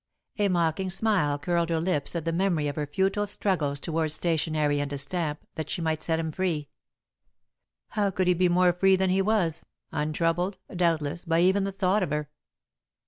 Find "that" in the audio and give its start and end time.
5.53-5.69